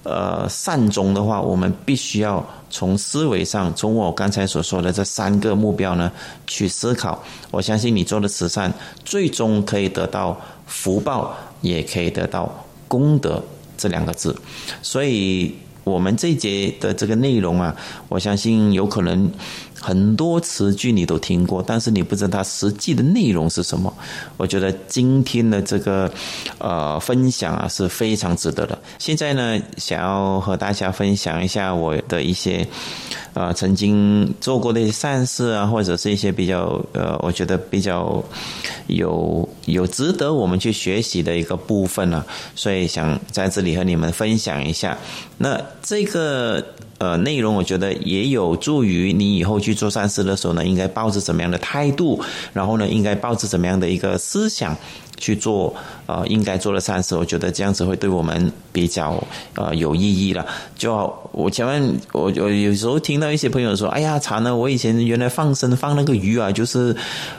[0.04, 6.12] 呃，善终的话，我们必须要从思维上，从我刚才所说的这三个目标呢
[6.48, 7.22] 去思考。
[7.52, 12.52] 我相信你做的慈善，最终可以得到福报，也可以得到
[12.88, 13.44] 功德。
[13.78, 14.36] 这两个字，
[14.82, 15.56] 所以。
[15.86, 17.76] 我们这节的这个内容啊，
[18.10, 19.32] 我相信有可能
[19.86, 23.94] 很多词句你都听过，但是你不知道它实际的内容是什么。
[24.36, 26.12] 我觉得今天的这个
[26.58, 28.76] 呃分享啊是非常值得的。
[28.98, 32.68] 现在呢，想要和大家分享一下我的一些
[33.36, 38.24] 呃曾经做过的一些善事啊，或者是一些比较呃，我觉得比较
[38.88, 44.98] 有有值得我们去学习的一个部分呢，所以想在这里和你们分享一下。
[45.38, 46.66] 那这个
[46.98, 52.22] 呃内容，我觉得也有助于你以后去做善事的时候呢，应该抱着怎么样的态度，
[52.54, 54.76] 然后呢，应该抱着怎么样的一个思想。
[55.18, 55.74] 去做
[56.06, 59.22] 呃应该做的善事，我觉得这样子会对我们比较
[59.56, 60.46] 呃有意义了。
[60.78, 64.56] 就我前面我我有时候听到一些朋友说：“哎呀，惨了！
[64.56, 66.96] 我以前原来放生放那个鱼啊，就是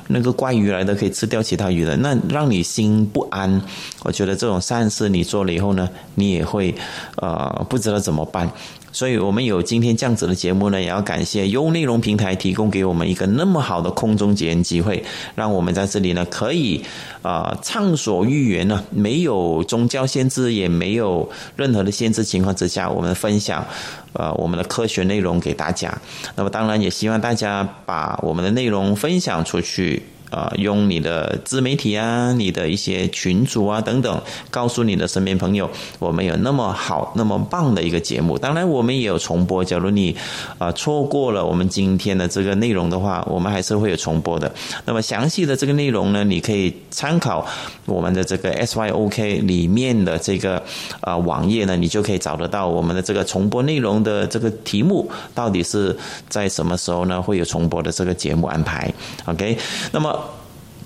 [0.09, 3.61] 那个怪鱼来的，可以吃掉其他鱼的，那让你心不安。”
[4.05, 6.75] 我觉得这种善事你做了以后呢，你也会
[7.17, 8.51] 呃不知道怎么办。
[8.93, 16.83] 所以我们有今天这样子的节目呢，也要感谢优内容平台提供给我们一个那么好的空中结缘机会，让我们在这里呢可以
[17.21, 23.67] 啊畅所欲言呢，没有宗教限制，也没有任何的限制情况之下，我们分享
[24.13, 25.93] 呃我们的科学内容给大家。
[26.37, 30.01] 那么当然也希望大家把我们的内容分享出去。
[30.31, 38.37] 啊，用你的自媒体啊，你的一些群组啊等等，告诉你的身边朋友，我们有那么好、那么棒的一个节目。
[38.37, 39.65] 当然，我们也有重播。
[39.65, 40.17] 假如你
[40.59, 44.53] 啊错过了我们今天的这个内容的话，我们还是会有重播的。
[44.85, 47.47] 那么详细的这个内容呢，你可以参考
[47.85, 50.63] 我们的这个 SYOK 里面的这个
[51.01, 55.97] 啊网页呢，你就可以找得到我们的这个重播内容的这个题目到底是
[56.29, 58.93] 在什么时候呢会有重播的这个节目安排。
[59.27, 59.57] OK，
[59.93, 60.17] 那么。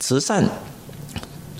[0.01, 0.43] 慈善，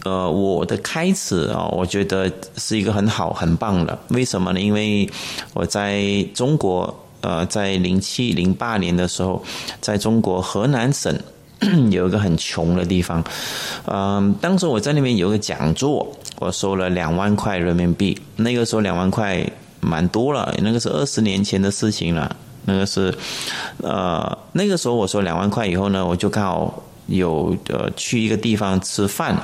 [0.05, 3.97] 呃，我的开始啊，我觉得是一个很好、很棒的。
[4.09, 4.59] 为什么呢？
[4.59, 5.09] 因为
[5.53, 6.03] 我在
[6.35, 9.45] 中国，呃，在零七、零八年的时候，
[9.83, 11.15] 在中国河南省
[11.93, 13.23] 有一个很穷的地方，
[13.85, 18.19] 嗯，当时我在那边有个讲座，我收了两万块人民币。
[18.37, 19.47] 那个时候两万块
[19.81, 22.35] 蛮多了，那个是二十年前的事情了。
[22.65, 23.15] 那个是，
[23.83, 26.83] 呃，那个时候我收两万块以后呢，我就刚好。
[27.11, 29.37] 有呃去一个地方吃饭，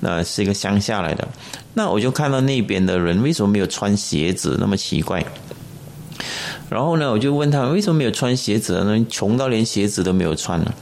[0.00, 1.26] 那是一个乡下来的，
[1.74, 5.24] 那我就看到那边的人为什么没有穿鞋子，那么奇怪。
[6.68, 9.04] 然后呢，我就问他为什么没有穿鞋子呢？
[9.08, 10.72] 穷到连鞋子都没有穿呢。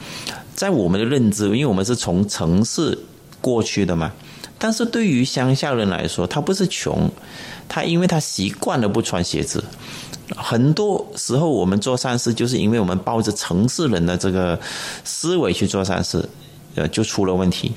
[0.55, 2.99] 在我们的认知，因为我们是从城市
[3.41, 4.13] 过去的嘛，
[4.59, 7.09] 但是对于乡下人来说，他不是穷，
[7.69, 9.63] 他因为他习惯了不穿鞋子。
[10.37, 14.59] 很多时候，我们做善事，就是因为我们抱着城市人的这个
[15.05, 16.29] 思维去做善事，
[16.75, 17.73] 呃，就出了问题。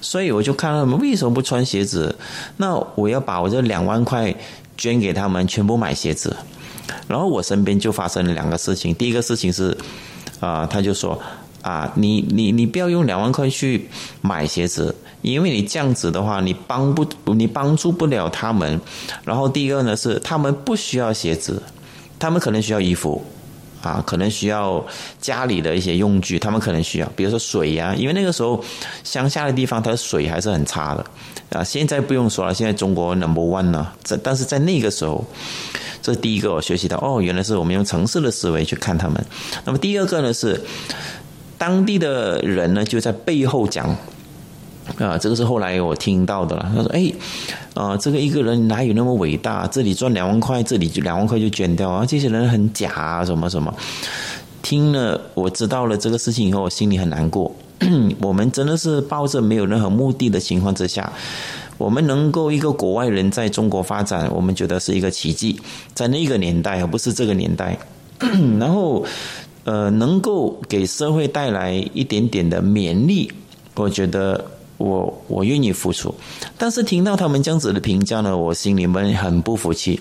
[0.00, 2.14] 所以我就看他们为什么不穿鞋子？
[2.56, 4.34] 那我要把我这两万块
[4.76, 6.36] 捐给他们，全部买鞋子。
[7.06, 8.92] 然后我身边就发生了两个事情。
[8.94, 9.76] 第一个事情是，
[10.40, 11.16] 啊，他就说，
[11.62, 13.88] 啊，你你你不要用两万块去
[14.20, 18.80] 买鞋子，因为你这样子的话，你帮不你帮助不了他们。
[19.24, 21.62] 然后第二个呢是，他们不需要鞋子。
[22.22, 23.20] 他们可能需要衣服，
[23.82, 24.86] 啊，可能需要
[25.20, 28.62] 家里的一些用具，他们可能需要，比如说水呀，因为那个时候
[29.02, 31.04] 乡下的地方，它的水还是很差的，
[31.50, 35.24] 啊，现在不用说了，现在中国 number one 呢，在但是在那个时候，
[36.00, 39.24] 这是第一个我学习到，哦，原来是我们用城市的思维去看他们。
[39.64, 40.62] 那么第二个呢是，
[41.58, 43.96] 当地的人呢就在背后讲。
[44.98, 46.72] 啊，这个是后来我听到的了。
[46.74, 47.12] 他说：“哎，
[47.74, 49.66] 啊，这个一个人哪有那么伟大？
[49.68, 52.04] 这里赚两万块，这里就两万块就捐掉啊！
[52.04, 53.72] 这些人很假，啊，什么什么。”
[54.62, 57.50] 听了，我知道了这个事情以后，我心里很难过。
[58.20, 61.12] 我们真的是抱着没有任何目的的情况之下，
[61.78, 65.60] 我们能够一个国外人在中国发展，我们觉得是一个奇迹。
[65.94, 67.76] 在那个年代，而不是这个年代。
[68.60, 69.04] 然后，
[69.64, 73.32] 呃，能够给社会带来一点点的勉励，
[73.74, 74.44] 我觉得。
[74.82, 76.12] 我我愿意付出，
[76.58, 80.00] 但是听到他们这样子的评价呢，我心里面很不服气。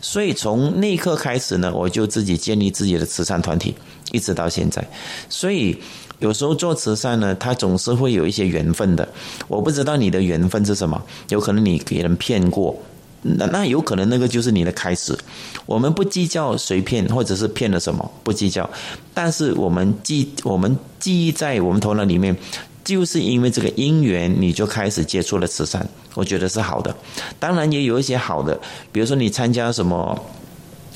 [0.00, 3.74] 所以从那一刻开始呢，我就自己建立自己的慈善团体，
[4.10, 4.82] 一直到现在。
[5.28, 5.76] 所以
[6.18, 9.06] 有时候做慈善呢，它总是会有一些缘分的。
[9.48, 12.74] 我不知道你的缘分是什么，有可能你给人骗过，
[13.20, 15.14] 那那有可能那个就是你的开始。
[15.66, 18.68] 我们不计较谁骗或者是骗了什么，不计较。
[19.12, 22.34] 但是我们记，我们记忆在我们头脑里面。
[22.84, 26.94] 就是因为这个因缘，你就开始接触了慈善，我觉得是好的。
[27.38, 28.58] 当然也有一些好的，
[28.90, 30.18] 比如说你参加什么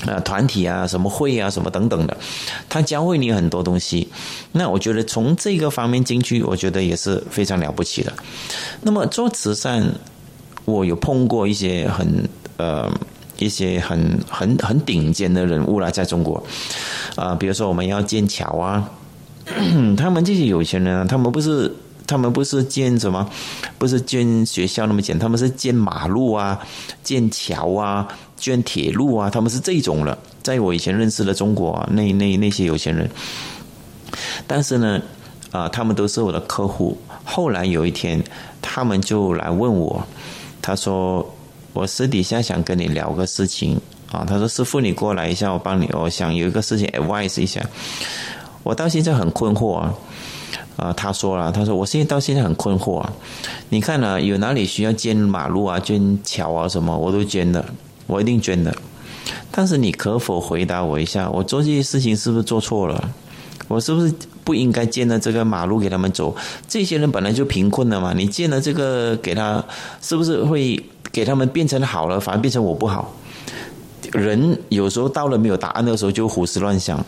[0.05, 2.15] 呃团体啊、什么会啊、什么等等的，
[2.69, 4.07] 他教会你很多东西。
[4.51, 8.11] 那我觉得从这个方面进去，我觉得也是非常了不起的。
[8.81, 9.89] 那么做慈善，
[10.65, 12.91] 我有碰过一些很呃
[13.37, 16.43] 一些很很很顶尖的人物啦，在中国，
[17.15, 18.89] 啊，比如说我们要建桥啊，
[19.97, 21.73] 他们这些有钱人啊，他们不是
[22.05, 23.29] 他们不是建什么，
[23.77, 26.59] 不是建学校那么简单，他们是建马路啊，
[27.03, 30.17] 建桥啊，建铁路啊，他们是这种了。
[30.43, 33.09] 在我以前认识的中国，那那那些有钱人，
[34.45, 35.01] 但是呢，
[35.51, 36.97] 啊，他们都是我的客户。
[37.23, 38.23] 后来有一天，
[38.61, 40.05] 他们就来问我，
[40.61, 41.33] 他说。
[41.73, 43.79] 我私底下想跟你聊个事情
[44.11, 45.87] 啊，他说：“师傅，你过来一下，我帮你。
[45.93, 47.63] 我想有一个事情 advise 一下。
[48.67, 49.93] 我到现在很困惑啊。
[50.75, 53.13] 啊，他说了，他说我现在到现在很困惑啊。
[53.69, 57.63] 你看呢，有哪里需要建马路啊、建桥啊什么，我都捐的，
[58.05, 58.75] 我一定捐的。
[59.49, 63.09] 但是你可否回答我一下，我做这些事情是不是做错了？
[63.69, 66.35] 我是不是不应该建了这个马路给他们走？
[66.67, 69.63] 这些人本来就贫困的嘛，你建了这个给他，
[70.01, 73.11] 是不是会？”给他们变成好了，反而变成我不好。
[74.13, 77.03] 人有时候到了没有答案的时候，就胡思乱想。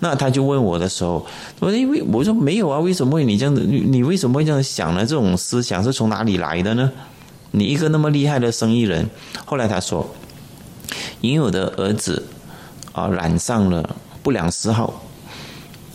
[0.00, 1.26] 那他就问我的时候，
[1.60, 3.62] 我说因为我说没有啊，为什么会你这样子？
[3.62, 5.06] 你为什么会这样想呢？
[5.06, 6.90] 这种思想是从哪里来的呢？
[7.50, 9.08] 你一个那么厉害的生意人，
[9.44, 10.08] 后来他说，
[11.20, 12.26] 因为我的儿子
[12.92, 15.02] 啊染上了不良嗜好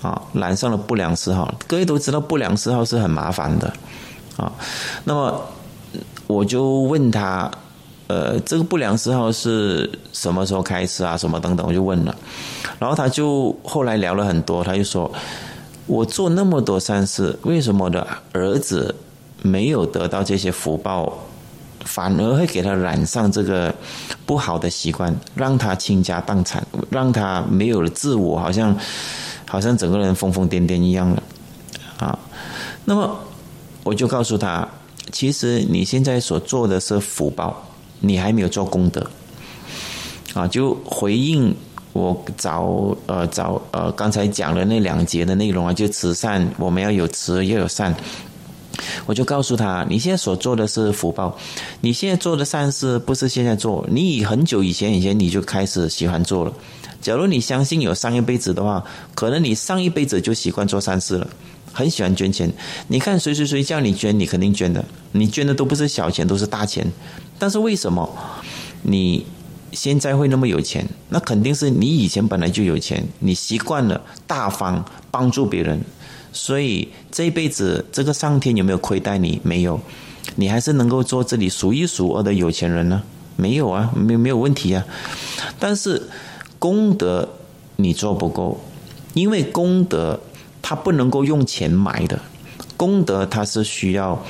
[0.02, 1.54] 啊，染上了不良嗜好。
[1.68, 3.74] 各位都知道不良嗜好是很麻烦的
[4.38, 4.52] 啊。
[5.04, 5.42] 那么。
[6.26, 7.52] 我就问他，
[8.14, 11.18] 呃，这个不良嗜好是什么时候开始啊？
[11.18, 12.16] 什么等等，我就问了。
[12.78, 15.12] 然后他就后来聊了很多，他就说
[15.88, 18.94] ：“我做那么多善事，为什么的儿子
[19.42, 21.12] 没有得到这些福报，
[21.86, 23.74] 反而会给他染上这个
[24.28, 28.78] 不好的习惯，让他倾家荡产，让他没有了自我，好像
[29.48, 31.24] 好像整个人疯疯癫癫一样了
[31.98, 32.20] 啊？”
[32.86, 33.18] 那么
[33.84, 34.68] 我就告诉他。
[35.12, 37.62] 其实你现在所做的是福报，
[38.06, 39.10] 你还没有做功德，
[40.34, 41.56] 啊，就回应
[41.94, 47.96] 我早呃早呃刚才讲的那两节的内容啊，就慈善，我们要有慈要有善，
[49.06, 51.38] 我就告诉他，你现在所做的是福报，
[51.80, 56.52] 你现在做的善事不是现在做，你以很久以前以前你就开始喜欢做了，
[57.00, 58.84] 假如你相信有上一辈子的话，
[59.16, 61.28] 可能你上一辈子就习惯做善事了。
[61.76, 62.54] 很喜欢捐钱，
[62.88, 64.86] 你看谁谁谁叫你捐，你肯定捐的。
[65.12, 66.86] 你捐的都不是小钱，都是大钱。
[67.44, 68.10] 但是为什么
[68.84, 69.26] 你
[69.74, 70.88] 现在会那么有钱？
[71.10, 75.82] 那肯定是你以前本来就有钱，你习惯了大方帮助别人，
[76.32, 79.42] 所以这一辈子这个上天有没有亏待你？
[79.44, 79.78] 没有，
[80.38, 83.04] 你还是能够做这里数一数二的有钱人呢？
[83.36, 84.86] 没有啊，没没有问题啊。
[85.60, 86.04] 但是
[86.58, 87.28] 功德
[87.76, 88.62] 你做不够，
[89.14, 90.18] 因为功德。
[90.66, 92.18] 它不能够用钱买的
[92.78, 94.26] 功德，它是需要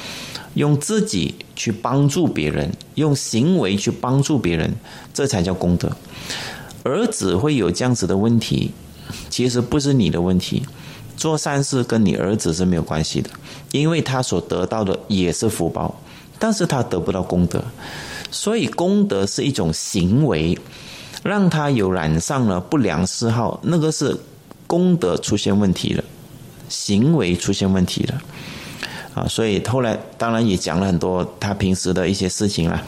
[0.56, 4.74] 用自己去帮助别人，用行为去帮助别人，
[5.14, 5.92] 这才叫功德。
[6.84, 8.72] 儿子会有这样子的问题，
[9.30, 10.64] 其实不是你的问题。
[11.16, 13.30] 做善事跟你儿子是没有关系的，
[13.72, 16.02] 因为他所得到的也是福报，
[16.40, 17.64] 但是他得不到功德，
[18.32, 20.58] 所以功德是一种行为，
[21.24, 24.18] 让他有染上了不良嗜好，那个是
[24.66, 26.04] 功德出现问题了。
[26.68, 28.20] 行为出现问题了，
[29.14, 32.82] 啊，所以后来当然也讲了很多他平时的一些事情了。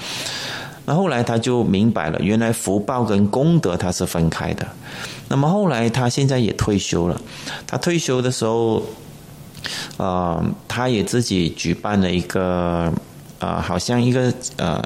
[0.85, 4.67] 那后来他就明白了，原来福报跟功德它是分开的。
[5.29, 7.19] 那么后来他现在也退休了，
[7.65, 8.83] 他退休的时候，
[9.97, 12.93] 啊，他也自己举办了一个，
[13.39, 14.79] 啊，好像一个呃，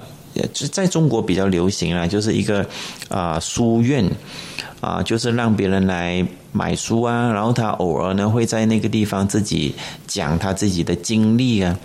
[0.72, 2.66] 在中国比较流行啊，就是一个
[3.10, 4.10] 啊书院。
[4.82, 9.74] 啊，就是让别人来买书啊，然后他偶尔呢会在那个地方自己
[10.08, 11.78] 讲他自己的经历啊。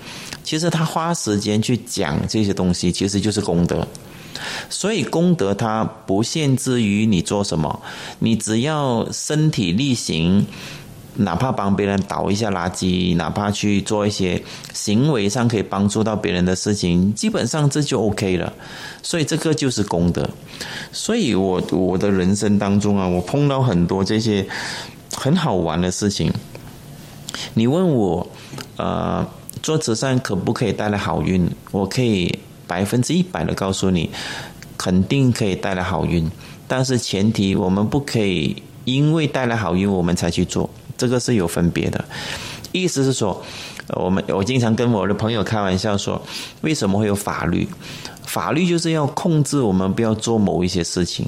[0.42, 3.86] 其实他花时间去讲这些东西，其实就是功德。
[4.68, 7.80] 所以功德它不限制于你做什么，
[8.18, 10.46] 你只要身体力行。
[11.16, 18.52] 哪怕帮别人倒一下垃圾，哪怕去做一些行为上可以帮助到别人的事情，基本上这就 OK 了。
[19.02, 20.28] 所以这个就是功德。
[20.92, 24.46] 所以我我的人生当中啊，我碰到很多这些
[25.12, 26.32] 很好玩的事情。
[27.54, 28.26] 你问我，
[28.76, 29.26] 呃，
[29.62, 31.48] 做慈善可不可以带来好运？
[31.70, 34.10] 我可以百分之一百的告诉你，
[34.76, 36.28] 肯定可以带来好运。
[36.66, 40.70] 但是前提，我们不可以因为带来好运，我们才去做。
[40.96, 42.04] 这个是有分别的，
[42.72, 43.42] 意思是说，
[43.88, 46.20] 我们我经常跟我的朋友开玩笑说，
[46.62, 47.66] 为什么会有法律？
[48.26, 51.26] 法律就是要控制我们不要做某一些事情。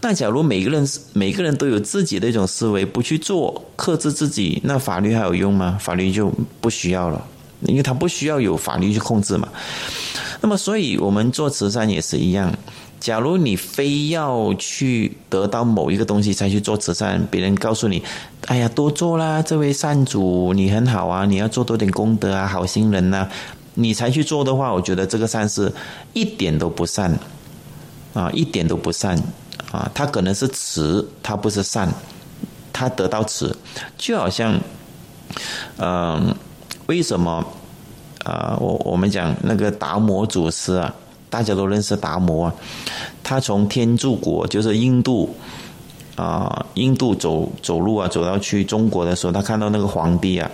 [0.00, 5.76] 那假如每个人每个人都有自己的一种思维，不去做，克制自己，那法律还有用吗？
[5.80, 7.26] 法律就不需要了，
[7.62, 9.48] 因为它不需要有法律去控制嘛。
[10.40, 12.56] 那么，所以我们做慈善也是一样。
[13.00, 18.02] 假如你非要去得到某一个东西才去做慈善，别人告诉你
[18.46, 23.28] ：“哎呀，多做啦，这位善主你很好啊，你要做多点功德啊，好心人呐。”
[23.80, 25.72] 你才去做的话，我觉得这个善事
[26.12, 27.16] 一点都不善
[28.12, 29.16] 啊，一点都不善
[29.70, 29.88] 啊。
[29.94, 31.88] 他可能是慈，他不是善，
[32.72, 33.56] 他得到慈，
[33.96, 34.58] 就好像，
[35.76, 36.34] 嗯，
[36.86, 37.44] 为什么
[38.24, 38.56] 啊？
[38.58, 40.92] 我我们讲那个达摩祖师啊。
[41.30, 42.54] 大家都认识达摩啊，
[43.22, 45.34] 他从天竺国，就是印度
[46.16, 50.50] 啊，印度走走路啊，走到去中国的时候，他看到那个皇帝啊，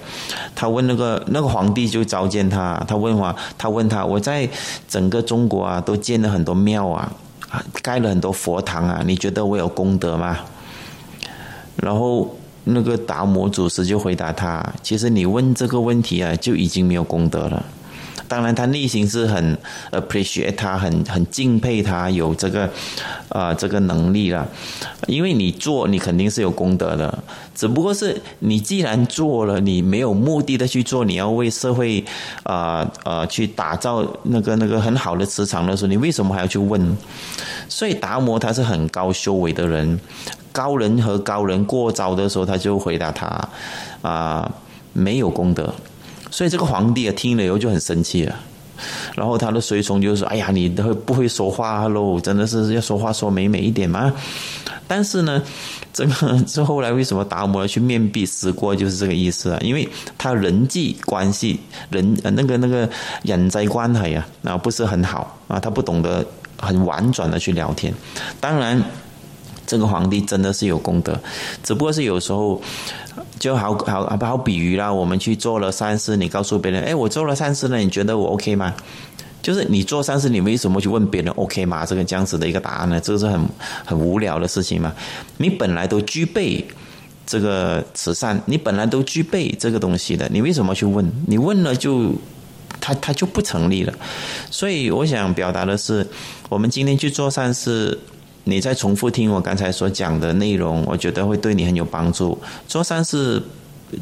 [0.54, 4.48] 他问那个那个皇帝就召见他，他问话，他问他，我在
[4.88, 7.10] 整个中国啊，都建了很多庙啊，
[7.82, 10.38] 盖了很多佛堂啊，你觉得我有功德吗？
[11.76, 17.64] 然后那个达摩祖师就回答他，其实你问这个问题啊，就已经没有功德了。
[18.34, 19.56] 当然，他内心是很
[19.92, 22.68] appreciate 他，很很敬佩他有这个
[23.28, 24.44] 啊这个能力了。
[25.06, 27.16] 因为你做，你肯定是有功德的。
[27.54, 32.04] 只不过是你既然做了，你没有目的的去做，你要为社会
[32.42, 36.96] 啊啊去打造那个那个很好的磁场的时候，你为什么还要去问？
[37.68, 40.00] 所以达摩他是很高修为的人，
[40.50, 43.48] 高人和高人过招的时候，他就回答他
[44.02, 44.50] 啊
[44.92, 45.72] 没有功德。
[46.34, 48.34] 所以这个皇帝啊听了以后就很生气了，
[49.14, 54.12] 然后他的随从就说：“哎呀，你都不会说话喽，真的是要说话说美美一点嘛。”
[54.88, 55.40] 但是呢，
[55.92, 62.90] 这个是后来为什么达摩要去面壁思过，就是这个意思啊，因为他人际关系、人那个那个
[63.22, 66.26] 人际关系啊，啊不是很好啊，他不懂得
[66.58, 67.94] 很婉转的去聊天。
[68.40, 68.82] 当然，
[69.66, 71.18] 这个皇帝真的是有功德，
[71.62, 72.60] 只不过是有时候。
[73.38, 78.74] 就好好好好比喻啦，我们去做了善事，你告诉别人，哎，我做了善事了，你觉得我 OK 吗？
[79.42, 81.84] 就是你做善事，你为什么去问别人 OK 吗？
[81.84, 82.98] 这个这样子的一个答案呢？
[83.00, 83.40] 这个是很
[83.84, 84.92] 很无聊的事情嘛。
[85.36, 86.64] 你本来都具备
[87.26, 91.08] 这个慈善，你本来都具备这个东西的，你为什么去问？
[91.26, 92.12] 你问了就
[92.80, 93.92] 他他就不成立了。
[94.50, 96.06] 所以我想表达的是，
[96.48, 97.98] 我们今天去做善事。
[98.44, 102.38] 你再重复听我刚才所讲的内容，我觉得会对你很有帮助。
[102.68, 103.42] 做善事，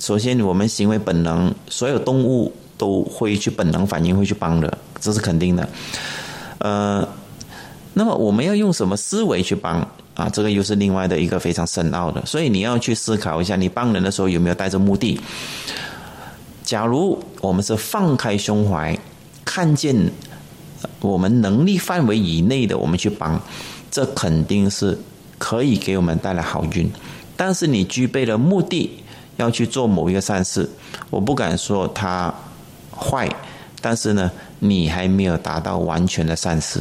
[0.00, 5.68] 首先我们行为本能，所有动物都会去本能反应，会去帮的，这是肯定的。
[6.58, 7.08] 呃，
[7.94, 9.80] 那么我们要用什么思维去帮
[10.14, 10.28] 啊？
[10.28, 12.24] 这个又是另外的一个非常深奥的。
[12.26, 15.20] 所以你要去思考一下，你帮人的时候有没有带着目的？
[16.64, 18.98] 假如我们是放开胸怀，
[19.44, 19.94] 看见
[21.00, 23.40] 我们能力范围以内的，我们去帮。
[23.92, 24.98] 这肯定是
[25.36, 26.90] 可以给我们带来好运，
[27.36, 28.90] 但是你具备了目的
[29.36, 30.66] 要去做某一个善事，
[31.10, 32.32] 我不敢说它
[32.90, 33.28] 坏，
[33.82, 34.30] 但是呢，
[34.60, 36.80] 你还没有达到完全的善事，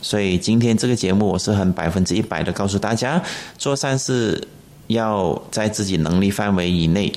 [0.00, 3.20] 所以今天这个节目我是很百分之一百的告诉大家，
[3.58, 4.46] 做善事
[4.86, 7.12] 要在自己能力范围以内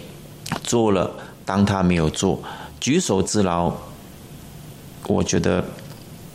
[0.64, 1.12] 做了，
[1.46, 2.42] 当他没有做，
[2.80, 3.72] 举手之劳，
[5.06, 5.64] 我觉得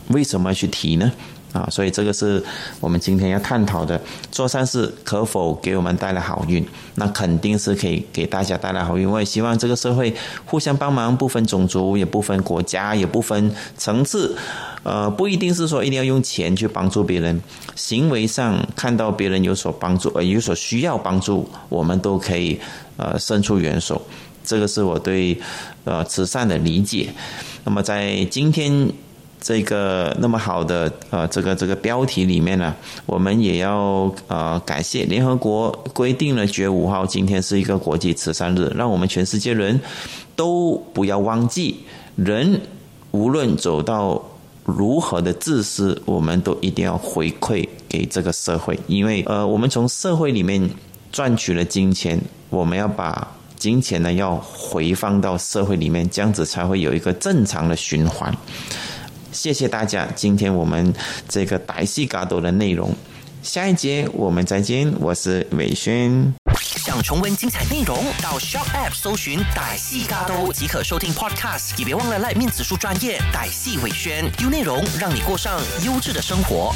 [0.07, 1.11] 为什么要去提呢？
[1.55, 2.43] 啊，所以这个是
[2.81, 3.99] 我们今天要探讨的，
[4.29, 6.63] 做善事可否给我们带来好运？
[6.95, 9.09] 那肯定是可以给大家带来好运。
[9.09, 10.13] 我也希望这个社会
[10.45, 14.35] 互相帮忙，不分种族，也不分国家，也不分层次。
[14.83, 17.41] 呃，不一定是说一定要用钱去帮助别人，
[17.73, 22.59] 行为上看到别人有所帮助，呃，有所需要帮助，我们都可以
[22.97, 24.01] 呃伸出援手。
[24.43, 25.39] 这个是我对
[25.85, 27.07] 呃慈善的理解。
[27.63, 28.91] 那么在今天。
[29.45, 32.73] 这个那么好的呃，这个这个标题里面呢，
[33.05, 39.79] 我们也要呃感谢联合国规定了九月五号今天是一个国际慈善日，让我们全世界人
[40.35, 41.81] 都不要忘记，
[42.15, 42.59] 人
[43.11, 44.19] 无论走到
[44.63, 50.67] 如何的自私，我们都一定要回馈给这个社会，因为呃，我们从社会里面
[51.11, 52.19] 赚取了金钱，
[52.49, 53.27] 我们要把
[53.59, 58.35] 金钱呢要回放到社会里面，这样子才会有一个正常的循环。
[59.35, 60.93] 谢谢大家，今天我们
[61.27, 62.95] 这个歹戏嘎多的内容，
[63.43, 66.33] 下一节我们再见，我是伟轩。
[66.77, 76.73] 想重温精彩内容，到 Shop App 搜寻歹戏嘎多即可收听 Podcast，也别忘了赖面子书专业歹戏伟轩，有内容让你过上优质的生活。